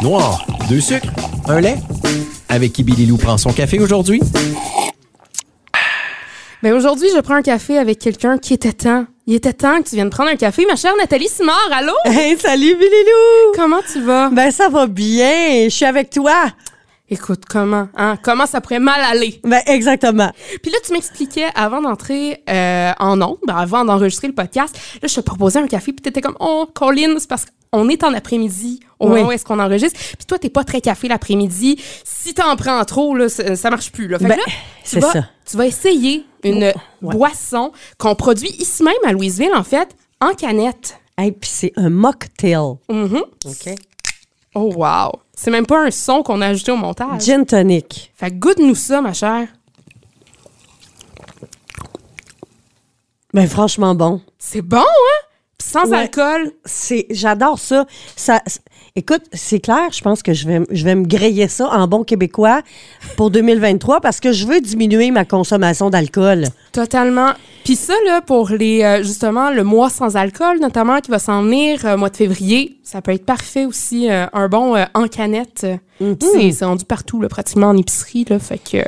Noir, 0.00 0.46
deux 0.68 0.80
sucres, 0.80 1.08
un 1.48 1.60
lait. 1.60 1.76
Avec 2.48 2.72
qui 2.72 2.84
Billy 2.84 3.06
Lou 3.06 3.16
prend 3.16 3.36
son 3.36 3.52
café 3.52 3.80
aujourd'hui? 3.80 4.20
Ben 6.62 6.72
aujourd'hui, 6.72 7.08
je 7.12 7.20
prends 7.20 7.34
un 7.34 7.42
café 7.42 7.78
avec 7.78 7.98
quelqu'un 7.98 8.38
qui 8.38 8.54
était 8.54 8.72
temps. 8.72 9.06
Il 9.26 9.34
était 9.34 9.52
temps 9.52 9.82
que 9.82 9.88
tu 9.88 9.96
viennes 9.96 10.10
prendre 10.10 10.30
un 10.30 10.36
café, 10.36 10.66
ma 10.66 10.76
chère 10.76 10.94
Nathalie 10.96 11.28
Simard. 11.28 11.70
Allô? 11.72 11.92
Hey, 12.04 12.38
salut 12.38 12.76
Billy 12.76 12.90
Comment 13.56 13.80
tu 13.92 14.00
vas? 14.02 14.30
Ben 14.30 14.52
ça 14.52 14.68
va 14.68 14.86
bien, 14.86 15.64
je 15.64 15.70
suis 15.70 15.84
avec 15.84 16.10
toi. 16.10 16.44
Écoute, 17.12 17.42
comment? 17.46 17.88
Hein? 17.94 18.16
Comment 18.22 18.46
ça 18.46 18.62
pourrait 18.62 18.78
mal 18.78 18.98
aller? 19.02 19.38
Ben 19.44 19.60
exactement. 19.66 20.30
Puis 20.62 20.72
là, 20.72 20.78
tu 20.84 20.92
m'expliquais 20.94 21.48
avant 21.54 21.82
d'entrer 21.82 22.42
euh, 22.48 22.92
en 22.98 23.20
ondes, 23.20 23.36
ben, 23.46 23.54
avant 23.54 23.84
d'enregistrer 23.84 24.28
le 24.28 24.34
podcast, 24.34 24.74
là, 25.02 25.08
je 25.08 25.14
te 25.14 25.20
proposais 25.20 25.58
un 25.58 25.66
café, 25.66 25.92
puis 25.92 26.00
t'étais 26.00 26.22
comme, 26.22 26.36
oh, 26.40 26.66
Colin, 26.72 27.16
c'est 27.18 27.28
parce 27.28 27.44
qu'on 27.70 27.88
est 27.90 28.02
en 28.02 28.14
après-midi 28.14 28.80
au 28.98 29.08
Oui. 29.08 29.16
moment 29.16 29.28
où 29.28 29.32
est-ce 29.32 29.44
qu'on 29.44 29.58
enregistre. 29.58 29.98
Puis 30.16 30.24
toi, 30.26 30.38
t'es 30.38 30.48
pas 30.48 30.64
très 30.64 30.80
café 30.80 31.06
l'après-midi. 31.06 31.78
Si 32.02 32.32
t'en 32.32 32.56
prends 32.56 32.82
trop, 32.86 33.14
là, 33.14 33.28
ça, 33.28 33.56
ça 33.56 33.68
marche 33.68 33.92
plus. 33.92 34.08
Là. 34.08 34.18
Fait 34.18 34.24
que 34.24 34.28
Ben, 34.30 34.36
là, 34.38 34.44
tu 34.46 34.52
c'est 34.84 35.00
vas, 35.00 35.12
ça. 35.12 35.28
tu 35.44 35.56
vas 35.58 35.66
essayer 35.66 36.24
une 36.44 36.64
Ouais. 36.64 36.74
boisson 37.14 37.72
qu'on 37.98 38.14
produit 38.14 38.50
ici 38.58 38.82
même 38.82 38.94
à 39.04 39.12
Louisville, 39.12 39.52
en 39.54 39.64
fait, 39.64 39.88
en 40.22 40.32
canette. 40.32 40.98
Hey, 41.18 41.32
puis 41.32 41.50
c'est 41.52 41.72
un 41.76 41.90
mocktail. 41.90 42.76
Mhm. 42.88 43.22
OK. 43.44 43.74
Oh, 44.54 44.72
wow! 44.76 45.12
C'est 45.34 45.50
même 45.50 45.66
pas 45.66 45.86
un 45.86 45.90
son 45.90 46.22
qu'on 46.22 46.40
a 46.40 46.48
ajouté 46.48 46.72
au 46.72 46.76
montage. 46.76 47.22
Gin 47.24 47.44
tonic. 47.46 48.12
Fait 48.14 48.30
que 48.30 48.36
goûte-nous 48.36 48.74
ça, 48.74 49.00
ma 49.00 49.12
chère. 49.12 49.48
Ben 53.32 53.48
franchement 53.48 53.94
bon. 53.94 54.20
C'est 54.38 54.60
bon, 54.60 54.78
hein? 54.78 55.21
Sans 55.72 55.88
Ouais. 55.90 55.98
alcool. 55.98 56.52
C'est 56.64 57.06
j'adore 57.10 57.58
ça. 57.58 57.86
Ça 58.16 58.40
écoute, 58.94 59.22
c'est 59.32 59.58
clair, 59.60 59.88
je 59.90 60.00
pense 60.02 60.22
que 60.22 60.32
je 60.34 60.46
vais 60.46 60.60
je 60.70 60.84
vais 60.84 60.94
me 60.94 61.06
griller 61.06 61.48
ça 61.48 61.66
en 61.68 61.86
bon 61.88 62.04
québécois 62.04 62.60
pour 63.16 63.30
2023 63.30 64.00
parce 64.00 64.20
que 64.20 64.32
je 64.32 64.46
veux 64.46 64.60
diminuer 64.60 65.10
ma 65.10 65.24
consommation 65.24 65.88
d'alcool. 65.90 66.44
Totalement. 66.72 67.32
Puis 67.64 67.76
ça, 67.76 67.94
là, 68.06 68.20
pour 68.20 68.50
les, 68.50 68.82
euh, 68.82 69.02
justement, 69.02 69.50
le 69.50 69.62
mois 69.64 69.88
sans 69.88 70.16
alcool, 70.16 70.58
notamment, 70.60 71.00
qui 71.00 71.10
va 71.12 71.18
s'en 71.20 71.42
venir, 71.44 71.86
euh, 71.86 71.96
mois 71.96 72.10
de 72.10 72.16
février, 72.16 72.76
ça 72.82 73.00
peut 73.00 73.12
être 73.12 73.24
parfait 73.24 73.64
aussi. 73.66 74.10
euh, 74.10 74.26
un 74.32 74.48
bon 74.48 74.76
en 74.94 75.06
canette. 75.06 75.66
Mhm. 76.00 76.16
C'est 76.20 76.50
c'est 76.52 76.64
rendu 76.64 76.84
partout, 76.84 77.20
là, 77.22 77.28
pratiquement 77.28 77.68
en 77.68 77.76
épicerie, 77.76 78.26
là. 78.28 78.38
Fait 78.38 78.58
que. 78.58 78.78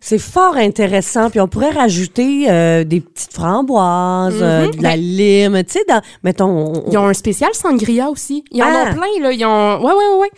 C'est 0.00 0.18
fort 0.18 0.56
intéressant. 0.56 1.28
Puis 1.30 1.40
on 1.40 1.48
pourrait 1.48 1.70
rajouter 1.70 2.46
euh, 2.48 2.84
des 2.84 3.00
petites 3.00 3.32
framboises, 3.32 4.38
euh, 4.40 4.66
Mhm. 4.66 4.74
de 4.76 4.82
la 4.82 4.96
lime, 4.96 5.62
tu 5.64 5.72
sais, 5.72 5.84
dans, 5.88 6.00
mettons, 6.24 6.46
on- 6.74 6.90
Ils 6.90 6.96
ont 6.98 7.06
un 7.06 7.12
spécial 7.14 7.50
sangria 7.54 8.08
aussi. 8.08 8.44
Ils 8.50 8.62
en 8.62 8.66
Ah! 8.68 8.84
ont 8.90 8.94
plein, 8.94 9.22
là. 9.22 9.32
Ils 9.32 9.44
ont. 9.44 9.78
Ouais, 9.84 9.92
ouais, 9.92 10.08
ouais, 10.14 10.18
ouais. 10.20 10.30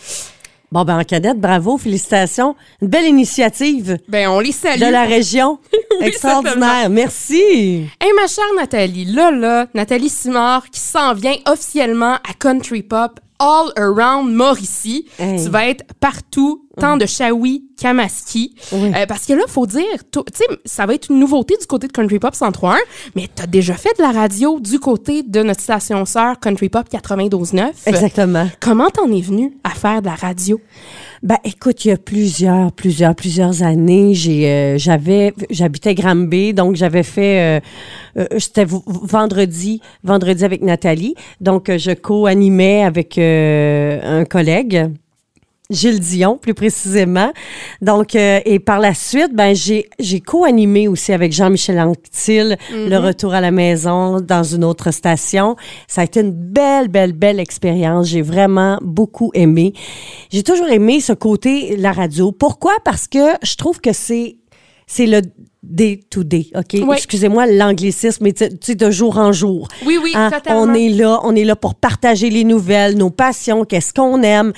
Bon, 0.73 0.85
ben 0.85 0.99
en 0.99 1.05
cadette, 1.05 1.39
bravo, 1.39 1.77
félicitations. 1.77 2.57
Une 2.81 2.89
belle 2.89 3.05
initiative 3.07 3.99
Ben, 4.09 4.27
on 4.29 4.41
les 4.41 4.53
salue. 4.53 4.81
de 4.81 4.87
la 4.87 5.05
région. 5.05 5.59
Oui, 6.01 6.07
Extraordinaire. 6.09 6.89
Merci. 6.91 7.87
Hey, 8.01 8.11
ma 8.21 8.27
chère 8.27 8.45
Nathalie, 8.57 9.05
là, 9.05 9.31
là, 9.31 9.67
Nathalie 9.75 10.09
Simard 10.09 10.69
qui 10.71 10.81
s'en 10.81 11.13
vient 11.15 11.35
officiellement 11.47 12.15
à 12.15 12.33
Country 12.39 12.83
Pop 12.83 13.21
All 13.39 13.71
Around 13.77 14.33
Mauricie. 14.33 15.07
Hey. 15.19 15.45
Tu 15.45 15.51
vas 15.51 15.67
être 15.69 15.85
partout, 16.01 16.65
tant 16.79 16.97
de 16.97 17.07
Shawi 17.07 17.65
qu'Amaski. 17.81 18.55
Oui. 18.73 18.93
Euh, 18.95 19.07
parce 19.07 19.27
que 19.27 19.33
là, 19.33 19.43
faut 19.49 19.67
dire, 19.67 19.83
tu 20.11 20.21
sais, 20.35 20.45
ça 20.65 20.87
va 20.87 20.95
être 20.95 21.11
une 21.11 21.19
nouveauté 21.19 21.57
du 21.61 21.67
côté 21.67 21.87
de 21.87 21.93
Country 21.93 22.19
Pop 22.19 22.35
103.1, 22.35 22.77
mais 23.17 23.29
t'as 23.35 23.47
déjà 23.47 23.75
fait 23.75 23.97
de 23.99 24.03
la 24.03 24.13
radio 24.13 24.61
du 24.61 24.79
côté 24.79 25.23
de 25.23 25.43
notre 25.43 25.61
station 25.61 26.05
sœur 26.05 26.39
Country 26.41 26.69
Pop 26.69 26.87
92.9. 26.91 27.71
Exactement. 27.87 28.49
Comment 28.61 28.91
t'en 28.91 29.11
es 29.11 29.21
venu 29.21 29.53
à 29.65 29.71
faire 29.71 30.01
de 30.01 30.07
la 30.07 30.15
radio? 30.15 30.61
Ben, 31.23 31.37
écoute, 31.45 31.85
il 31.85 31.89
y 31.89 31.91
a 31.93 31.97
plusieurs, 31.97 32.73
plusieurs, 32.73 33.15
plusieurs 33.15 33.63
années, 33.63 34.13
j'ai, 34.13 34.49
euh, 34.49 34.77
j'avais, 34.77 35.33
j'habitais 35.51 35.95
Granby, 35.95 36.53
donc 36.53 36.75
j'avais 36.75 37.05
fait, 37.05 37.61
euh, 38.17 38.21
euh, 38.23 38.39
c'était 38.41 38.67
vendredi, 38.67 39.81
vendredi 40.03 40.45
avec 40.45 40.63
Nathalie, 40.63 41.15
donc 41.41 41.69
euh, 41.69 41.79
je 41.79 41.93
co-animais 41.93 42.83
avec 42.83 43.19
euh, 43.19 44.01
un 44.03 44.25
collègue. 44.25 44.91
Gilles 45.73 46.01
Dion, 46.01 46.39
plus 46.39 46.55
précisément. 46.55 47.33
Donc, 47.81 48.15
euh, 48.15 48.41
et 48.45 48.59
par 48.59 48.79
la 48.79 48.95
suite, 48.95 49.35
ben, 49.35 49.55
j'ai, 49.55 49.89
j'ai 49.99 50.21
co-animé 50.21 50.89
aussi 50.89 51.13
avec 51.13 51.33
Jean-Michel 51.33 51.81
Anctil 51.81 52.57
le 52.71 52.97
retour 52.99 53.35
à 53.35 53.41
la 53.41 53.51
maison 53.51 54.21
dans 54.21 54.43
une 54.43 54.65
autre 54.65 54.91
station. 54.91 55.57
Ça 55.89 56.03
a 56.03 56.05
été 56.05 56.21
une 56.21 56.33
belle, 56.33 56.89
belle, 56.89 57.13
belle 57.13 57.41
expérience. 57.41 58.09
J'ai 58.09 58.23
vraiment 58.23 58.79
beaucoup 58.83 59.31
aimé. 59.35 59.73
J'ai 60.31 60.43
toujours 60.43 60.69
aimé 60.69 61.01
ce 61.01 61.13
côté, 61.13 61.77
la 61.77 61.93
radio. 61.93 62.33
Pourquoi? 62.33 62.75
Parce 62.85 63.09
que 63.09 63.37
je 63.43 63.57
trouve 63.57 63.81
que 63.81 63.93
c'est, 63.93 64.37
c'est 64.87 65.07
le 65.07 65.23
day 65.63 66.01
to 66.11 66.25
day, 66.25 66.49
OK? 66.57 66.75
Oui. 66.75 66.97
Excusez-moi 66.97 67.47
l'anglicisme, 67.47 68.25
mais 68.25 68.33
tu 68.33 68.47
sais, 68.61 68.75
de 68.75 68.91
jour 68.91 69.19
en 69.19 69.33
jour. 69.33 69.69
Oui, 69.87 69.99
oui, 70.03 70.13
Hein, 70.15 70.31
totalement. 70.31 70.63
On 70.63 70.75
est 70.75 70.89
là, 70.89 71.21
on 71.23 71.35
est 71.37 71.45
là 71.45 71.55
pour 71.57 71.75
partager 71.77 72.31
les 72.31 72.45
nouvelles, 72.45 72.97
nos 72.97 73.11
passions, 73.11 73.65
qu'est-ce 73.65 73.95
qu'on 73.95 74.23
aime. 74.23 74.53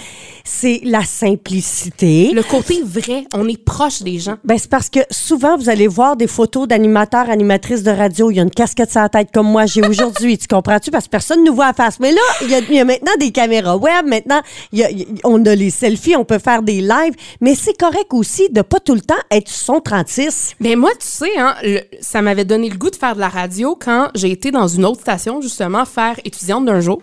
C'est 0.45 0.81
la 0.85 1.05
simplicité. 1.05 2.31
Le 2.33 2.43
côté 2.43 2.83
vrai, 2.83 3.25
on 3.35 3.47
est 3.49 3.63
proche 3.63 4.03
des 4.03 4.19
gens. 4.19 4.37
Ben, 4.45 4.59
c'est 4.59 4.71
parce 4.71 4.89
que 4.89 5.01
souvent, 5.11 5.57
vous 5.57 5.69
allez 5.69 5.87
voir 5.87 6.17
des 6.17 6.27
photos 6.27 6.67
d'animateurs, 6.67 7.29
animatrices 7.31 7.83
de 7.83 7.91
radio. 7.91 8.31
Il 8.31 8.37
y 8.37 8.41
a 8.41 8.43
une 8.43 8.51
casquette 8.51 8.91
sur 8.91 9.01
la 9.01 9.09
tête 9.09 9.29
comme 9.33 9.47
moi 9.47 9.67
j'ai 9.67 9.87
aujourd'hui. 9.87 10.39
tu 10.39 10.47
comprends-tu? 10.49 10.91
Parce 10.91 11.05
que 11.05 11.11
personne 11.11 11.41
ne 11.43 11.49
nous 11.51 11.55
voit 11.55 11.67
à 11.67 11.73
face. 11.75 12.01
Mais 12.01 12.13
là, 12.13 12.21
il 12.43 12.51
y 12.51 12.55
a, 12.55 12.59
il 12.61 12.75
y 12.75 12.81
a 12.81 12.85
maintenant 12.85 13.13
des 13.21 13.31
caméras 13.31 13.77
web. 13.77 14.07
Maintenant, 14.07 14.41
y 14.73 14.83
a- 14.83 14.91
y 14.91 15.07
on 15.25 15.45
a 15.45 15.55
les 15.55 15.71
selfies, 15.71 16.17
on 16.17 16.25
peut 16.25 16.39
faire 16.39 16.63
des 16.63 16.81
lives. 16.81 17.15
Mais 17.41 17.55
c'est 17.55 17.77
correct 17.79 18.13
aussi 18.13 18.49
de 18.51 18.63
pas 18.63 18.81
tout 18.81 18.95
le 18.95 19.01
temps 19.03 19.15
être 19.31 19.49
son 19.51 19.81
36. 19.81 20.55
Mais 20.61 20.77
moi, 20.77 20.91
tu 20.99 21.07
sais, 21.07 21.39
hein, 21.39 21.55
le- 21.63 21.81
ça 22.01 22.23
m'avait 22.23 22.45
donné 22.45 22.69
le 22.69 22.77
goût 22.77 22.91
de 22.91 22.97
faire 22.97 23.15
de 23.15 23.21
la 23.21 23.29
radio 23.29 23.77
quand 23.79 24.09
j'ai 24.15 24.31
été 24.31 24.51
dans 24.51 24.69
une 24.69 24.85
autre 24.85 25.01
station, 25.01 25.41
justement, 25.41 25.85
faire 25.85 26.19
étudiante 26.25 26.65
d'un 26.65 26.81
jour, 26.81 27.03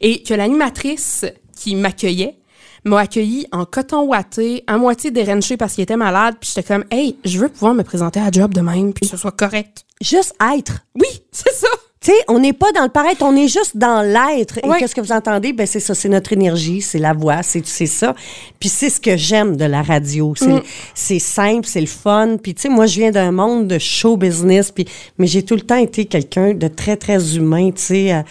et 0.00 0.22
que 0.22 0.34
l'animatrice 0.34 1.24
qui 1.56 1.74
m'accueillait 1.74 2.36
m'a 2.84 3.00
accueilli 3.00 3.46
en 3.52 3.66
coton 3.66 4.02
ouaté, 4.04 4.64
à 4.66 4.78
moitié 4.78 5.10
dérenché 5.10 5.56
parce 5.58 5.74
qu'il 5.74 5.82
était 5.82 5.96
malade, 5.96 6.36
puis 6.40 6.50
j'étais 6.54 6.66
comme, 6.66 6.84
hey, 6.90 7.16
je 7.26 7.38
veux 7.38 7.48
pouvoir 7.50 7.74
me 7.74 7.82
présenter 7.82 8.20
à 8.20 8.30
job 8.30 8.54
de 8.54 8.60
même, 8.62 8.92
puis 8.94 9.02
que 9.02 9.10
ce 9.10 9.16
soit 9.18 9.32
correct. 9.32 9.84
Juste 10.00 10.34
être. 10.56 10.78
Oui, 10.94 11.08
c'est 11.32 11.52
ça. 11.52 11.68
Tu 12.02 12.12
sais, 12.12 12.16
on 12.28 12.38
n'est 12.38 12.54
pas 12.54 12.72
dans 12.72 12.84
le 12.84 12.88
paraître, 12.88 13.22
on 13.22 13.36
est 13.36 13.46
juste 13.46 13.76
dans 13.76 14.00
l'être. 14.00 14.56
Et 14.56 14.62
qu'est-ce 14.78 14.94
que 14.94 15.02
vous 15.02 15.12
entendez? 15.12 15.52
Ben, 15.52 15.66
c'est 15.66 15.80
ça, 15.80 15.94
c'est 15.94 16.08
notre 16.08 16.32
énergie, 16.32 16.80
c'est 16.80 16.98
la 16.98 17.12
voix, 17.12 17.42
c'est, 17.42 17.66
c'est 17.66 17.84
ça. 17.84 18.14
Puis 18.58 18.70
c'est 18.70 18.88
ce 18.88 18.98
que 18.98 19.18
j'aime 19.18 19.54
de 19.58 19.66
la 19.66 19.82
radio. 19.82 20.32
C'est, 20.34 20.46
Mm. 20.46 20.62
c'est 20.94 21.18
simple, 21.18 21.66
c'est 21.68 21.80
le 21.82 21.86
fun. 21.86 22.36
Puis 22.42 22.54
tu 22.54 22.62
sais, 22.62 22.68
moi, 22.70 22.86
je 22.86 23.00
viens 23.00 23.10
d'un 23.10 23.32
monde 23.32 23.68
de 23.68 23.78
show 23.78 24.16
business, 24.16 24.70
puis, 24.70 24.86
mais 25.18 25.26
j'ai 25.26 25.42
tout 25.44 25.56
le 25.56 25.60
temps 25.60 25.76
été 25.76 26.06
quelqu'un 26.06 26.54
de 26.54 26.68
très, 26.68 26.96
très 26.96 27.36
humain, 27.36 27.70
tu 27.70 27.82
sais. 27.82 28.14
euh, 28.14 28.22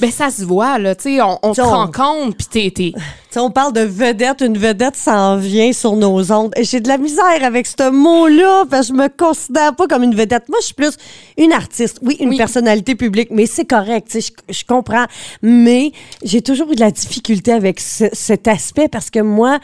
Ben, 0.00 0.10
ça 0.10 0.28
se 0.30 0.44
voit, 0.44 0.78
là, 0.78 0.94
tu 0.94 1.04
sais, 1.16 1.22
on, 1.22 1.38
on 1.42 1.52
rend 1.54 1.90
compte, 1.90 2.36
puis 2.36 2.70
t'es, 2.70 2.92
on 3.40 3.50
parle 3.50 3.72
de 3.72 3.80
vedette, 3.80 4.40
une 4.40 4.56
vedette 4.58 4.96
s'en 4.96 5.36
vient 5.36 5.72
sur 5.72 5.96
nos 5.96 6.30
ondes. 6.32 6.52
Et 6.56 6.64
J'ai 6.64 6.80
de 6.80 6.88
la 6.88 6.98
misère 6.98 7.42
avec 7.42 7.66
ce 7.66 7.90
mot-là, 7.90 8.64
parce 8.70 8.88
que 8.88 8.94
je 8.94 8.98
me 9.02 9.08
considère 9.08 9.74
pas 9.76 9.86
comme 9.86 10.02
une 10.02 10.14
vedette. 10.14 10.48
Moi, 10.48 10.58
je 10.60 10.66
suis 10.66 10.74
plus 10.74 10.96
une 11.38 11.52
artiste. 11.52 11.98
Oui, 12.02 12.16
une 12.20 12.30
Oui. 12.30 12.36
personnalité 12.36 12.94
publique, 12.94 13.28
mais 13.30 13.46
c'est 13.46 13.64
correct, 13.64 14.16
je, 14.48 14.64
comprends. 14.64 15.04
Mais 15.42 15.92
j'ai 16.22 16.42
toujours 16.42 16.70
eu 16.72 16.74
de 16.74 16.80
la 16.80 16.90
difficulté 16.90 17.52
avec 17.52 17.80
ce- 17.80 18.04
cet 18.12 18.48
aspect 18.48 18.88
parce 18.88 19.10
que 19.10 19.20
moi, 19.20 19.58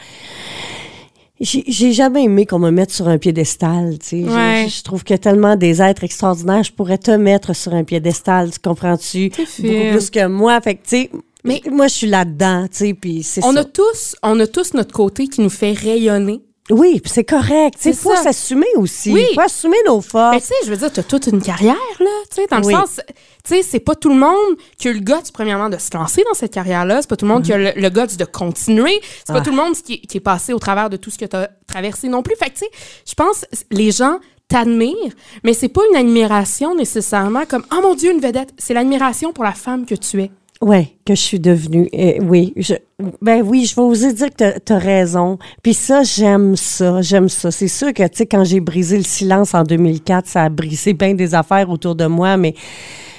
j'ai 1.39 1.63
j'ai 1.67 1.91
jamais 1.91 2.23
aimé 2.25 2.45
qu'on 2.45 2.59
me 2.59 2.69
mette 2.69 2.91
sur 2.91 3.07
un 3.07 3.17
piédestal, 3.17 3.97
tu 3.99 4.07
sais. 4.07 4.23
Je- 4.23 4.29
Ouais. 4.29 4.65
Je, 4.69 4.77
je 4.77 4.83
trouve 4.83 5.03
qu'il 5.03 5.13
y 5.13 5.15
a 5.15 5.17
tellement 5.17 5.55
des 5.55 5.81
êtres 5.81 6.03
extraordinaires, 6.03 6.63
je 6.63 6.71
pourrais 6.71 6.99
te 6.99 7.09
mettre 7.11 7.55
sur 7.55 7.73
un 7.73 7.83
piédestal, 7.83 8.51
tu 8.51 8.59
comprends-tu? 8.59 9.29
Beaucoup 9.29 9.89
plus 9.91 10.09
que 10.11 10.27
moi. 10.27 10.61
Fait 10.61 10.75
que, 10.75 10.83
tu 10.83 10.89
sais, 10.89 11.09
Mais- 11.43 11.61
moi, 11.69 11.87
je 11.87 11.93
suis 11.95 12.07
là-dedans, 12.07 12.67
tu 12.71 12.77
sais, 12.77 12.93
puis 12.93 13.23
c'est 13.23 13.43
on 13.43 13.53
ça. 13.53 13.59
a 13.61 13.63
tous, 13.65 14.15
on 14.23 14.39
a 14.39 14.47
tous 14.47 14.73
notre 14.73 14.93
côté 14.93 15.27
qui 15.27 15.41
nous 15.41 15.49
fait 15.49 15.73
rayonner. 15.73 16.41
Oui, 16.69 17.01
puis 17.01 17.11
c'est 17.13 17.23
correct. 17.25 17.73
Il 17.83 17.93
C'est 17.93 17.93
faut 17.93 18.15
ça. 18.15 18.23
s'assumer 18.23 18.67
aussi. 18.77 19.11
Oui. 19.11 19.25
Il 19.31 19.33
faut 19.33 19.41
assumer 19.41 19.75
nos 19.87 19.97
Mais 19.97 20.01
forces. 20.03 20.37
tu 20.37 20.47
sais, 20.47 20.53
je 20.65 20.69
veux 20.69 20.77
dire, 20.77 20.93
t'as 20.93 21.03
toute 21.03 21.27
une 21.27 21.41
carrière, 21.41 21.75
là, 21.99 22.05
tu 22.29 22.35
sais, 22.35 22.47
dans 22.49 22.59
le 22.59 22.65
Oui. 22.65 22.73
sens, 22.73 23.01
tu 23.43 23.55
sais, 23.55 23.63
c'est 23.63 23.79
pas 23.81 23.95
tout 23.95 24.07
le 24.09 24.15
monde 24.15 24.55
qui 24.77 24.87
a 24.87 24.93
le 24.93 24.99
guts, 24.99 25.31
premièrement, 25.33 25.67
de 25.69 25.77
se 25.77 25.89
lancer 25.97 26.23
dans 26.23 26.33
cette 26.35 26.53
carrière-là, 26.53 27.01
c'est 27.01 27.09
pas 27.09 27.17
tout 27.17 27.25
le 27.25 27.33
monde 27.33 27.43
qui 27.43 27.51
a 27.51 27.57
le, 27.57 27.71
le 27.75 27.89
guts 27.89 28.15
de 28.15 28.23
continuer, 28.25 29.01
c'est 29.25 29.33
pas 29.33 29.39
Ah. 29.39 29.41
tout 29.41 29.49
le 29.49 29.55
monde 29.57 29.73
qui, 29.73 29.99
qui 30.01 30.17
est 30.17 30.21
passé 30.21 30.53
au 30.53 30.59
travers 30.59 30.89
de 30.89 30.95
tout 30.97 31.09
ce 31.09 31.17
que 31.17 31.25
t'as 31.25 31.47
traversé 31.67 32.07
non 32.07 32.21
plus. 32.21 32.35
Fait 32.37 32.45
que, 32.51 32.59
tu 32.59 32.59
sais, 32.59 32.71
je 33.05 33.15
pense, 33.15 33.43
les 33.71 33.91
gens 33.91 34.19
t'admirent, 34.47 35.13
mais 35.43 35.53
c'est 35.53 35.67
pas 35.69 35.81
une 35.89 35.97
admiration 35.97 36.75
nécessairement 36.75 37.45
comme, 37.45 37.65
oh 37.73 37.81
mon 37.81 37.95
Dieu, 37.95 38.11
une 38.13 38.19
vedette, 38.21 38.53
c'est 38.57 38.73
l'admiration 38.73 39.33
pour 39.33 39.43
la 39.43 39.53
femme 39.53 39.85
que 39.85 39.95
tu 39.95 40.21
es. 40.21 40.31
Oui, 40.61 40.95
que 41.05 41.15
je 41.15 41.21
suis 41.21 41.39
devenue. 41.39 41.89
Oui, 42.21 42.53
je, 42.55 42.75
ben 43.21 43.41
oui, 43.41 43.65
je 43.65 43.75
vais 43.75 43.81
oser 43.81 44.13
dire 44.13 44.29
que 44.29 44.59
tu 44.59 44.73
raison. 44.73 45.39
Puis 45.63 45.73
ça, 45.73 46.03
j'aime 46.03 46.55
ça, 46.55 47.01
j'aime 47.01 47.29
ça. 47.29 47.49
C'est 47.49 47.67
sûr 47.67 47.93
que, 47.93 48.03
tu 48.03 48.17
sais, 48.17 48.25
quand 48.27 48.43
j'ai 48.43 48.59
brisé 48.59 48.97
le 48.97 49.03
silence 49.03 49.55
en 49.55 49.63
2004, 49.63 50.27
ça 50.27 50.43
a 50.43 50.49
brisé 50.49 50.93
bien 50.93 51.15
des 51.15 51.33
affaires 51.33 51.69
autour 51.71 51.95
de 51.95 52.05
moi, 52.05 52.37
mais 52.37 52.53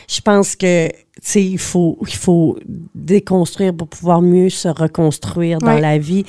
je 0.09 0.21
pense 0.21 0.55
que 0.55 0.89
tu 0.89 0.95
sais, 1.21 1.45
il 1.45 1.59
faut, 1.59 1.99
il 2.07 2.15
faut 2.15 2.59
déconstruire 3.05 3.75
pour 3.75 3.89
pouvoir 3.89 4.23
mieux 4.23 4.49
se 4.49 4.69
reconstruire 4.69 5.59
dans 5.59 5.79
la 5.79 5.99
vie. 5.99 6.25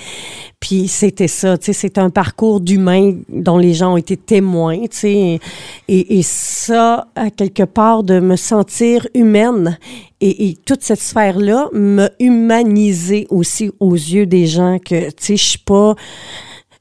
Puis 0.60 0.88
c'était 0.88 1.28
ça, 1.28 1.58
tu 1.58 1.66
sais, 1.66 1.74
c'est 1.74 1.98
un 1.98 2.10
parcours 2.10 2.62
d'humain 2.62 3.14
dont 3.30 3.58
les 3.58 3.74
gens 3.74 3.94
ont 3.94 3.98
été 3.98 4.18
témoins, 4.18 4.82
tu 4.84 4.88
sais. 4.92 5.40
Et, 5.88 6.18
et 6.20 6.24
ça, 6.24 7.08
à 7.16 7.30
quelque 7.30 7.64
part, 7.64 8.04
de 8.04 8.20
me 8.20 8.36
sentir 8.36 9.08
humaine 9.14 9.78
et, 10.22 10.48
et 10.48 10.56
toute 10.56 10.84
cette 10.84 11.02
sphère-là 11.02 11.70
me 11.74 12.10
humaniser 12.20 13.28
aussi 13.30 13.72
aux 13.80 13.94
yeux 13.96 14.26
des 14.26 14.48
gens 14.48 14.80
que, 14.80 15.08
tu 15.10 15.14
sais, 15.18 15.38
je 15.38 15.44
suis 15.44 15.60
pas 15.60 15.96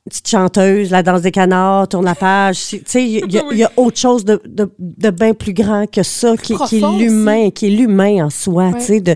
petite 0.08 0.28
chanteuse, 0.28 0.90
la 0.90 1.02
danse 1.02 1.22
des 1.22 1.30
canards, 1.30 1.88
tourne 1.88 2.04
la 2.04 2.14
page. 2.14 2.58
Tu 2.68 2.82
sais, 2.86 3.04
il 3.04 3.32
y, 3.32 3.38
a- 3.38 3.44
y 3.52 3.58
y 3.60 3.66
autre 3.76 3.98
chose 3.98 4.24
de, 4.24 4.40
de, 4.46 4.70
de 4.78 5.10
bien 5.10 5.32
plus 5.34 5.52
grand 5.54 5.88
que 5.90 6.02
ça, 6.02 6.36
qui, 6.36 6.54
qui 6.68 6.76
est 6.78 6.98
l'humain, 6.98 7.50
qui 7.50 7.66
est 7.66 7.70
l'humain 7.70 8.26
en 8.26 8.30
soi, 8.30 8.66
Ouais. 8.70 8.78
tu 8.80 8.84
sais, 8.86 9.00
de, 9.00 9.14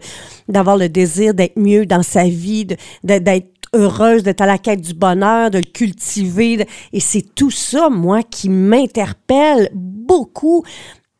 d'avoir 0.49 0.77
le 0.77 0.89
désir 0.89 1.35
d'être 1.35 1.57
mieux 1.59 1.87
dans 1.87 2.03
sa 2.05 2.25
vie, 2.25 2.67
d'être 3.05 3.47
heureuse, 3.75 4.23
d'être 4.23 4.41
à 4.43 4.47
la 4.47 4.59
quête 4.59 4.81
du 4.81 4.95
bonheur, 4.95 5.51
de 5.51 5.59
le 5.59 5.65
cultiver. 5.65 6.67
et 6.93 7.01
c'est 7.01 7.25
tout 7.35 7.51
ça, 7.51 7.91
moi, 7.91 8.23
qui 8.23 8.49
m'interpelle 8.49 9.69
beaucoup 9.75 10.63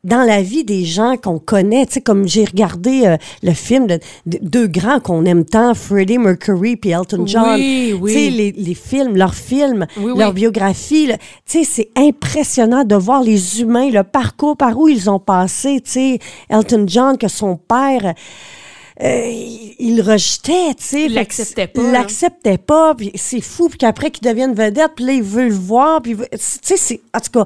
dans 0.03 0.23
la 0.23 0.41
vie 0.41 0.63
des 0.63 0.85
gens 0.85 1.17
qu'on 1.17 1.39
connaît, 1.39 1.85
tu 1.85 1.93
sais, 1.93 2.01
comme 2.01 2.27
j'ai 2.27 2.45
regardé 2.45 3.05
euh, 3.05 3.17
le 3.43 3.51
film 3.53 3.87
de, 3.87 3.99
de- 4.25 4.39
deux 4.41 4.67
grands 4.67 4.99
qu'on 4.99 5.25
aime 5.25 5.43
tant, 5.43 5.73
Freddie 5.73 6.17
Mercury 6.17 6.77
puis 6.77 6.91
Elton 6.91 7.25
John. 7.25 7.55
Oui, 7.59 7.93
oui. 7.99 8.13
Tu 8.13 8.17
sais, 8.19 8.29
les, 8.29 8.51
les 8.53 8.73
films, 8.75 9.17
leurs 9.17 9.35
films, 9.35 9.85
Oui, 9.97 10.11
oui. 10.13 10.19
leur 10.19 10.33
biographie, 10.33 11.07
là, 11.07 11.17
tu 11.17 11.23
sais, 11.45 11.63
c'est 11.63 11.89
impressionnant 11.97 12.85
de 12.85 12.95
voir 12.95 13.21
les 13.21 13.59
humains, 13.61 13.89
le 13.89 14.03
parcours 14.03 14.55
par 14.55 14.77
où 14.77 14.87
ils 14.87 15.09
ont 15.09 15.19
passé, 15.19 15.81
tu 15.83 15.91
sais, 15.91 16.19
Elton 16.49 16.85
John, 16.87 17.17
que 17.17 17.27
son 17.27 17.57
père... 17.57 18.13
euh, 19.03 19.31
il 19.79 20.01
rejetait, 20.01 20.73
tu 20.75 20.83
sais. 20.83 21.05
Il 21.05 21.13
l'acceptait 21.15 21.67
pas, 21.67 21.81
Il 21.81 21.91
l'acceptait 21.91 22.57
pas, 22.57 22.95
puis 22.95 23.11
c'est 23.15 23.41
fou, 23.41 23.67
puis 23.69 23.77
qu'après 23.77 24.09
qu'il 24.11 24.27
devienne 24.27 24.53
vedette, 24.53 24.91
puis 24.95 25.05
là, 25.05 25.13
il 25.13 25.21
veut 25.23 25.47
le 25.49 25.53
voir, 25.53 26.01
puis 26.01 26.15
tu 26.15 26.23
sais, 26.39 26.77
c'est... 26.77 27.01
En 27.13 27.19
tout 27.19 27.31
cas, 27.31 27.45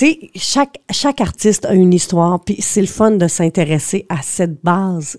tu 0.00 0.06
sais, 0.06 0.30
chaque, 0.34 0.78
chaque 0.90 1.20
artiste 1.20 1.66
a 1.66 1.74
une 1.74 1.92
histoire, 1.92 2.40
puis 2.42 2.56
c'est 2.60 2.80
le 2.80 2.86
fun 2.86 3.10
de 3.10 3.28
s'intéresser 3.28 4.06
à 4.08 4.22
cette 4.22 4.62
base 4.62 5.18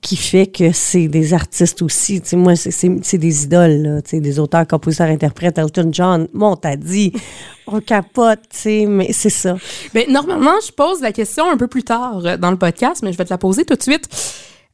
qui 0.00 0.16
fait 0.16 0.48
que 0.48 0.72
c'est 0.72 1.06
des 1.06 1.32
artistes 1.32 1.80
aussi. 1.80 2.20
Tu 2.20 2.30
sais, 2.30 2.36
moi, 2.36 2.56
c'est- 2.56 3.18
des 3.18 3.44
idoles, 3.44 4.02
tu 4.04 4.10
sais, 4.10 4.20
des 4.20 4.40
auteurs, 4.40 4.66
compositeurs, 4.66 5.06
interprètes. 5.06 5.58
Elton 5.58 5.90
John, 5.92 6.26
mon, 6.32 6.56
t'as 6.56 6.74
dit, 6.92 7.12
on 7.68 7.80
capote, 7.80 8.40
tu 8.50 8.58
sais, 8.58 8.86
mais 8.86 9.12
c'est 9.12 9.30
ça. 9.30 9.56
Ben, 9.94 10.10
normalement, 10.10 10.54
je 10.66 10.72
pose 10.72 11.00
la 11.02 11.12
question 11.12 11.48
un 11.48 11.56
peu 11.56 11.68
plus 11.68 11.84
tard 11.84 12.26
euh, 12.26 12.36
dans 12.36 12.50
le 12.50 12.58
podcast, 12.58 13.02
mais 13.04 13.12
je 13.12 13.18
vais 13.18 13.24
te 13.24 13.30
la 13.32 13.38
poser 13.38 13.64
tout 13.64 13.76
de 13.76 13.82
suite. 13.82 14.08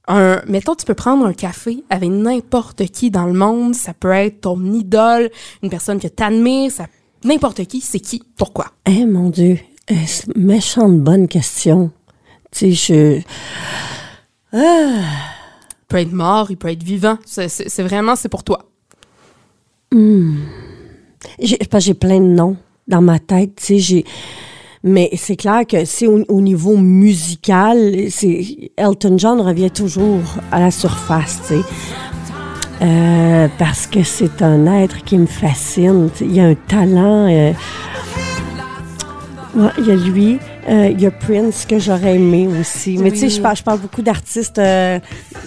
Un, 0.09 0.41
mettons, 0.49 0.75
tu 0.75 0.87
peux 0.87 0.95
prendre 0.95 1.27
un 1.27 1.35
café 1.35 1.85
avec 1.91 2.09
n'importe 2.09 2.87
qui 2.87 3.11
dans 3.11 3.27
le 3.27 3.35
monde. 3.35 3.75
Ça 3.75 3.93
peut 3.93 4.13
être 4.13 4.41
ton 4.41 4.65
idole, 4.73 5.31
une 5.63 5.69
personne 5.69 6.01
que 6.01 6.09
t'admires, 6.09 6.73
ça, 6.73 6.87
n'importe 7.25 7.65
qui. 7.67 7.81
C'est 7.81 8.01
qui? 8.01 8.23
Pourquoi? 8.37 8.67
Eh, 8.87 9.05
mon 9.07 9.31
Dieu, 9.31 9.59
euh, 9.91 9.95
méchante 10.37 10.99
bonne 11.01 11.29
question. 11.29 11.91
Tu 12.51 12.75
sais, 12.75 13.23
je... 14.53 14.57
Ah, 14.57 15.01
Il 15.01 15.87
peut 15.89 15.97
être 15.99 16.13
mort, 16.13 16.51
il 16.51 16.57
peut 16.57 16.69
être 16.69 16.83
vivant. 16.83 17.19
C'est, 17.25 17.83
vraiment, 17.83 18.17
c'est 18.17 18.29
pour 18.29 18.45
toi. 18.45 18.69
Que 19.91 21.81
j'ai 21.81 21.95
plein 21.95 22.21
de 22.21 22.27
noms 22.27 22.57
dans 22.89 23.03
ma 23.03 23.19
tête, 23.19 23.57
tu 23.57 23.65
sais, 23.65 23.79
j'ai... 23.79 24.05
Mais 24.85 25.11
c'est 25.17 25.37
clair 25.37 25.65
que 25.65 25.85
c'est 25.85 26.09
au, 26.09 26.25
au 26.29 26.41
niveau 26.41 26.77
musical, 26.77 28.11
c'est 28.11 28.73
Elton 28.77 29.17
John 29.17 29.41
revient 29.41 29.71
toujours 29.71 30.23
à 30.51 30.59
la 30.59 30.73
surface, 30.73 31.41
tu 31.47 31.55
sais. 31.55 31.61
Euh, 32.83 33.47
parce 33.59 33.87
que 33.87 34.03
c'est 34.03 34.43
un 34.43 34.67
être 34.83 35.05
qui 35.05 35.17
me 35.19 35.27
fascine. 35.27 36.09
Il 36.21 36.35
y 36.35 36.41
a 36.41 36.47
un 36.47 36.55
talent. 36.55 37.29
euh, 37.31 37.53
ouais, 39.55 39.71
il 39.79 39.87
y 39.87 39.91
a 39.91 39.95
lui. 39.95 40.39
euh, 40.69 40.89
il 40.93 41.01
y 41.01 41.07
a 41.07 41.11
Prince 41.11 41.65
que 41.69 41.79
j'aurais 41.79 42.15
aimé 42.17 42.49
aussi. 42.61 42.97
Mais 42.99 43.11
tu 43.11 43.19
sais, 43.19 43.29
je 43.29 43.41
parle, 43.41 43.57
je 43.57 43.63
parle 43.65 43.81
beaucoup 43.81 44.03
d'artistes 44.03 44.59
euh, 44.59 44.99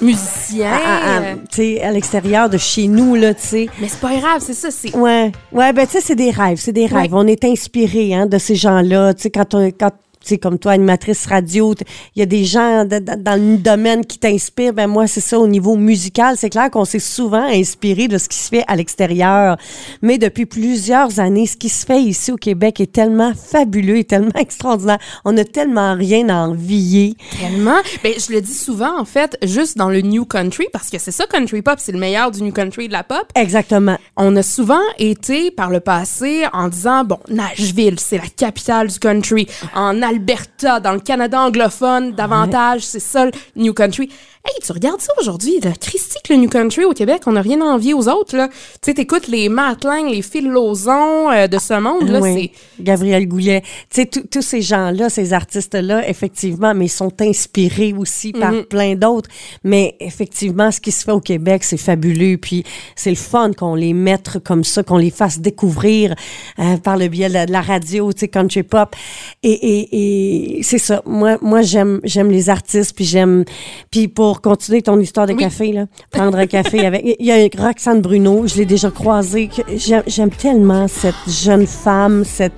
Musicien. 0.01 0.71
à, 0.71 0.75
à- 0.75 1.17
à- 1.17 1.21
euh, 1.21 1.35
tu 1.49 1.55
sais, 1.57 1.81
à 1.81 1.91
l'extérieur 1.91 2.49
de 2.49 2.57
chez 2.57 2.87
nous, 2.87 3.15
là, 3.15 3.33
tu 3.33 3.41
sais. 3.45 3.69
mais 3.81 3.87
c'est 3.87 3.99
pas 4.01 4.15
grave, 4.17 4.39
c'est 4.41 4.53
ça. 4.53 4.71
C'est, 4.71 4.95
Ouais, 4.95 5.31
ouais, 5.53 5.73
ben 5.73 5.85
tu 5.85 5.93
sais, 5.93 6.01
c'est 6.01 6.15
des 6.15 6.31
rêves, 6.31 6.57
c'est 6.59 6.73
des 6.73 6.85
rêves. 6.85 7.13
Ouais. 7.13 7.19
On 7.19 7.27
est 7.27 7.43
inspiré 7.45 8.13
hein, 8.13 8.25
de 8.27 8.37
ces 8.37 8.55
gens-là. 8.55 9.13
Tu 9.13 9.23
sais, 9.23 9.29
quand 9.29 9.53
on, 9.55 9.65
quand 9.71 9.91
sais, 10.29 10.37
comme 10.37 10.59
toi, 10.59 10.73
animatrice 10.73 11.25
radio, 11.25 11.73
il 12.15 12.19
y 12.19 12.21
a 12.21 12.25
des 12.25 12.45
gens 12.45 12.85
de- 12.85 12.99
de- 12.99 13.15
dans 13.21 13.39
le 13.39 13.57
domaine 13.57 14.05
qui 14.05 14.17
t'inspirent. 14.19 14.73
Ben 14.73 14.87
moi, 14.87 15.07
c'est 15.07 15.21
ça 15.21 15.39
au 15.39 15.47
niveau 15.47 15.75
musical. 15.75 16.35
C'est 16.37 16.49
clair 16.49 16.69
qu'on 16.71 16.85
s'est 16.85 16.99
souvent 16.99 17.45
inspiré 17.45 18.07
de 18.07 18.17
ce 18.17 18.27
qui 18.29 18.37
se 18.37 18.49
fait 18.49 18.63
à 18.67 18.75
l'extérieur. 18.75 19.57
Mais 20.01 20.17
depuis 20.17 20.45
plusieurs 20.45 21.19
années, 21.19 21.45
ce 21.47 21.57
qui 21.57 21.69
se 21.69 21.85
fait 21.85 22.01
ici 22.01 22.31
au 22.31 22.35
Québec 22.37 22.79
est 22.79 22.91
tellement 22.91 23.33
fabuleux 23.33 23.97
et 23.97 24.03
tellement 24.03 24.29
extraordinaire. 24.39 24.97
On 25.25 25.35
a 25.37 25.43
tellement 25.43 25.95
rien 25.95 26.29
à 26.29 26.35
envier. 26.47 27.15
Tellement. 27.39 27.77
Ben, 28.03 28.13
je 28.17 28.33
le 28.33 28.41
dis 28.41 28.53
souvent, 28.53 28.99
en 28.99 29.05
fait, 29.05 29.37
juste 29.43 29.77
dans 29.77 29.89
le 29.89 30.01
New 30.01 30.25
Country, 30.25 30.65
parce 30.73 30.89
que 30.89 30.97
c'est 30.99 31.11
ça, 31.11 31.25
Country 31.27 31.61
Pop, 31.61 31.75
c'est 31.79 31.91
le 31.91 31.99
meilleur 31.99 32.31
du 32.31 32.41
New 32.43 32.51
Country 32.51 32.85
et 32.85 32.87
de 32.87 32.93
la 32.93 33.03
pop. 33.03 33.25
Exactement. 33.35 33.97
On 34.17 34.35
a 34.35 34.43
souvent 34.43 34.81
été 34.99 35.51
par 35.51 35.69
le 35.69 35.79
passé 35.79 36.45
en 36.53 36.67
disant, 36.67 37.03
bon, 37.03 37.17
Nashville, 37.29 37.99
c'est 37.99 38.17
la 38.17 38.27
capitale 38.35 38.87
du 38.87 38.99
country. 38.99 39.47
En 39.75 40.01
Alberta, 40.15 40.79
dans 40.79 40.93
le 40.93 41.01
Canada 41.01 41.41
anglophone, 41.41 42.13
davantage, 42.13 42.83
c'est 42.83 43.01
ça 43.01 43.29
New 43.55 43.73
Country. 43.73 44.09
Hey, 44.47 44.53
tu 44.63 44.71
regardes 44.73 45.01
ça 45.01 45.11
aujourd'hui, 45.19 45.59
là, 45.59 45.71
Christy, 45.81 46.17
que 46.23 46.31
le 46.31 46.37
New 46.39 46.49
Country 46.49 46.83
au 46.85 46.93
Québec, 46.93 47.23
on 47.25 47.31
n'a 47.31 47.41
rien 47.41 47.59
à 47.61 47.63
envier 47.65 47.95
aux 47.95 48.07
autres, 48.07 48.37
là. 48.37 48.47
Tu 48.47 48.53
sais, 48.83 48.93
t'écoutes 48.93 49.27
les 49.27 49.49
Matt 49.49 49.83
Lang, 49.83 50.07
les 50.07 50.21
Phil 50.21 50.47
Lozon 50.47 51.31
euh, 51.31 51.47
de 51.47 51.57
ce 51.57 51.73
monde, 51.79 52.07
là, 52.09 52.19
Oui. 52.21 52.51
Gabriel 52.79 53.27
Goulet. 53.27 53.63
Tu 53.89 54.03
sais, 54.03 54.05
tous- 54.05 54.43
ces 54.43 54.61
gens-là, 54.61 55.09
ces 55.09 55.33
artistes-là, 55.33 56.07
effectivement, 56.07 56.75
mais 56.75 56.85
ils 56.85 56.89
sont 56.89 57.11
inspirés 57.21 57.93
aussi 57.97 58.33
par 58.33 58.51
Mhm. 58.51 58.65
plein 58.65 58.93
d'autres. 58.93 59.27
Mais 59.63 59.95
effectivement, 59.99 60.69
ce 60.71 60.79
qui 60.79 60.91
se 60.91 61.03
fait 61.05 61.11
au 61.11 61.21
Québec, 61.21 61.63
c'est 61.63 61.77
fabuleux. 61.77 62.37
Puis 62.37 62.63
c'est 62.95 63.09
le 63.09 63.15
fun 63.15 63.51
qu'on 63.51 63.73
les 63.73 63.93
mette 63.93 64.37
comme 64.45 64.63
ça, 64.63 64.83
qu'on 64.83 64.97
les 64.97 65.09
fasse 65.09 65.39
découvrir 65.39 66.13
euh, 66.59 66.77
par 66.77 66.97
le 66.97 67.07
biais 67.07 67.29
de 67.29 67.33
la, 67.33 67.45
de 67.47 67.51
la 67.51 67.61
radio, 67.61 68.13
tu 68.13 68.19
sais, 68.19 68.27
country 68.27 68.61
pop. 68.61 68.95
Et, 69.41 69.49
et, 69.53 70.57
et 70.59 70.63
c'est 70.63 70.77
ça. 70.77 71.01
Moi, 71.07 71.39
moi 71.41 71.63
j'aime 71.63 71.99
j'aime 72.03 72.29
les 72.29 72.51
artistes, 72.51 72.95
puis 72.95 73.05
j'aime... 73.05 73.43
Puis 73.89 74.07
pour 74.07 74.34
continuer 74.41 74.81
ton 74.81 74.99
histoire 74.99 75.27
de 75.27 75.33
Oui. 75.33 75.39
café, 75.39 75.71
là, 75.71 75.85
prendre 76.11 76.37
un 76.37 76.47
café 76.47 76.85
avec... 76.85 77.15
Il 77.19 77.25
y 77.25 77.31
a 77.31 77.37
Roxane 77.57 78.01
Bruno, 78.01 78.47
je 78.47 78.55
l'ai 78.57 78.65
déjà 78.65 78.91
croisée. 78.91 79.47
que 79.49 79.61
J'aime 80.07 80.29
tellement 80.31 80.87
cette 80.87 81.15
jeune 81.27 81.67
femme, 81.67 82.23
cette 82.25 82.53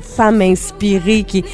femme 0.00 0.42
inspirée 0.42 1.22
qui, 1.24 1.44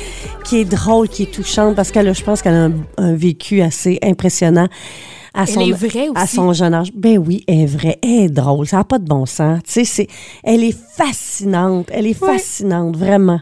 qui 0.45 0.61
est 0.61 0.65
drôle, 0.65 1.09
qui 1.09 1.25
est 1.25 1.33
touchante 1.33 1.77
parce 1.77 1.91
a- 2.09 2.13
je 2.13 2.23
pense 2.25 2.43
qu'elle 2.43 2.55
a 2.55 2.65
un, 2.65 2.73
un 2.99 3.15
vécu 3.15 3.61
assez 3.61 3.99
impressionnant. 4.03 4.69
À 5.35 5.43
Elle 5.43 5.49
son, 5.49 5.61
est 5.61 5.73
vraie 5.73 6.09
À 6.15 6.25
aussi. 6.25 6.37
son 6.37 6.53
jeune 6.55 6.73
âge. 6.73 6.89
Ben 6.95 7.19
oui, 7.19 7.45
elle 7.47 7.61
est 7.61 7.67
vraie. 7.67 7.99
Elle 8.03 8.09
est 8.25 8.29
drôle. 8.31 8.67
Ça 8.67 8.79
n'a 8.79 8.85
pas 8.85 8.99
de 8.99 9.05
bon 9.05 9.27
sens. 9.27 9.61
Tu 9.71 9.85
sais, 9.85 10.07
elle 10.43 10.65
est 10.65 10.75
fascinante. 10.97 11.89
Elle 11.93 12.07
est 12.07 12.15
fascinante, 12.15 12.97
vraiment. 12.97 13.41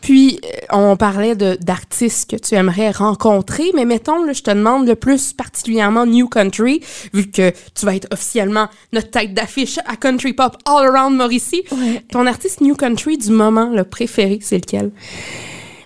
Puis, 0.00 0.40
euh, 0.44 0.48
on 0.72 0.96
parlait 0.96 1.34
de- 1.34 1.56
d'artistes 1.60 2.30
que 2.30 2.36
tu 2.36 2.54
aimerais 2.54 2.90
rencontrer, 2.90 3.72
mais 3.74 3.84
mettons, 3.84 4.22
là, 4.24 4.32
je 4.32 4.42
te 4.42 4.50
demande 4.50 4.86
le 4.86 4.94
plus 4.94 5.32
particulièrement 5.32 6.06
New 6.06 6.28
Country, 6.28 6.80
vu 7.12 7.30
que 7.30 7.50
tu 7.74 7.86
vas 7.86 7.96
être 7.96 8.08
officiellement 8.12 8.68
notre 8.92 9.10
tête 9.10 9.34
d'affiche 9.34 9.78
à 9.86 9.96
Country 9.96 10.32
Pop 10.32 10.56
All 10.64 10.86
Around 10.88 11.16
Mauricie. 11.16 11.64
Ton 12.10 12.26
artiste 12.26 12.60
New 12.60 12.74
Country 12.76 13.18
du 13.18 13.30
moment, 13.30 13.70
le 13.70 13.84
préféré, 13.84 14.38
c'est 14.42 14.58
lequel? 14.58 14.90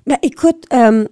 Ben, 0.07 0.19
écoute, 0.23 0.65
euh, 0.73 1.07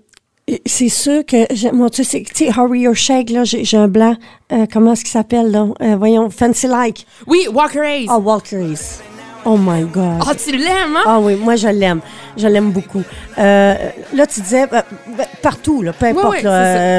c'est 0.66 0.88
sûr 0.88 1.24
que 1.26 1.72
moi, 1.72 1.90
tu 1.90 2.04
sais, 2.04 2.22
tu 2.22 2.46
sais, 2.46 2.50
Hurry 2.56 2.88
or 2.88 2.94
Shake, 2.94 3.30
là, 3.30 3.44
j'ai, 3.44 3.76
un 3.76 3.88
blanc. 3.88 4.16
Euh, 4.52 4.66
comment 4.72 4.92
est-ce 4.92 5.02
qu'il 5.02 5.10
s'appelle, 5.12 5.50
là? 5.50 5.68
Euh, 5.82 5.96
voyons, 5.96 6.30
Fancy 6.30 6.66
Like. 6.66 7.06
Oui, 7.26 7.46
Walker 7.52 7.80
Hayes. 7.80 8.06
Oh, 8.10 8.18
Walker 8.18 8.56
Hayes. 8.56 9.00
Oh 9.44 9.56
my 9.56 9.82
God. 9.84 10.22
Ah, 10.26 10.34
tu 10.34 10.52
l'aimes, 10.56 10.96
hein? 10.96 11.02
Ah 11.06 11.20
oui, 11.20 11.36
moi 11.36 11.56
je 11.56 11.68
l'aime. 11.68 12.00
Je 12.36 12.46
l'aime 12.46 12.70
beaucoup. 12.70 13.02
Euh, 13.38 13.74
là, 14.14 14.26
tu 14.26 14.40
disais 14.40 14.62
euh, 14.64 14.82
ben, 15.16 15.24
partout, 15.42 15.82
là, 15.82 15.92
peu 15.92 16.06
importe, 16.06 16.36
oui, 16.38 16.42
là, 16.42 16.50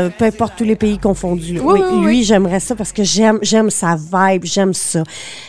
euh, 0.05 0.09
peu 0.17 0.25
importe 0.25 0.53
tous 0.57 0.63
les 0.65 0.75
pays 0.75 0.97
confondus. 0.97 1.59
Oui, 1.63 1.79
Oui, 1.79 1.81
oui, 1.91 2.05
lui, 2.05 2.23
j'aimerais 2.23 2.59
ça 2.59 2.75
parce 2.75 2.91
que 2.91 3.03
j'aime, 3.03 3.39
j'aime 3.41 3.69
sa 3.69 3.95
vibe, 3.95 4.43
j'aime 4.45 4.73
ça. 4.73 5.03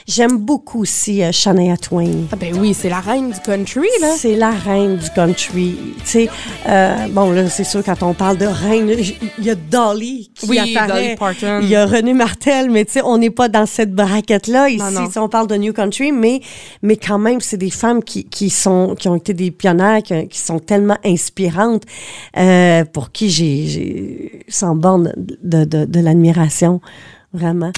J'aime 0.06 0.36
beaucoup 0.38 0.82
aussi 0.82 1.22
euh, 1.22 1.32
Shania 1.32 1.76
Twain. 1.76 2.26
Ah 2.32 2.36
ben 2.36 2.54
oui, 2.58 2.74
c'est 2.74 2.88
la 2.88 3.00
reine 3.00 3.30
du 3.30 3.40
country, 3.40 3.88
là. 4.00 4.08
C'est 4.16 4.36
la 4.36 4.50
reine 4.50 4.96
du 4.96 5.10
country. 5.10 5.76
Tu 5.98 6.04
sais, 6.04 6.28
euh, 6.68 7.06
bon, 7.10 7.30
là, 7.32 7.48
c'est 7.48 7.64
sûr, 7.64 7.82
quand 7.84 8.02
on 8.02 8.14
parle 8.14 8.36
de 8.36 8.46
reine, 8.46 8.90
il 9.38 9.44
y 9.44 9.50
a 9.50 9.54
Dolly 9.54 10.30
qui 10.34 10.46
Oui, 10.48 10.58
apparaît. 10.76 11.16
Il 11.62 11.68
y 11.68 11.76
a 11.76 11.86
René 11.86 12.14
Martel, 12.14 12.70
mais 12.70 12.84
tu 12.84 12.92
sais, 12.92 13.02
on 13.04 13.18
n'est 13.18 13.30
pas 13.30 13.48
dans 13.48 13.66
cette 13.66 13.92
braquette-là 13.92 14.68
ici, 14.68 14.78
Non, 14.78 14.90
non. 15.02 15.08
on 15.16 15.28
parle 15.28 15.46
de 15.48 15.56
New 15.56 15.72
Country, 15.72 16.12
mais, 16.12 16.40
mais 16.82 16.89
quand 16.96 17.18
même, 17.18 17.40
c'est 17.40 17.56
des 17.56 17.70
femmes 17.70 18.02
qui, 18.02 18.24
qui, 18.24 18.50
sont, 18.50 18.94
qui 18.98 19.08
ont 19.08 19.16
été 19.16 19.34
des 19.34 19.50
pionnières, 19.50 20.02
qui, 20.02 20.38
sont 20.38 20.58
tellement 20.58 20.98
inspirantes. 21.04 21.84
Euh, 22.36 22.84
pour 22.84 23.12
qui 23.12 23.30
j'ai, 23.30 24.44
sans 24.48 24.74
borne 24.74 25.12
de 25.16 26.00
l'admiration, 26.00 26.80
vraiment. 27.32 27.72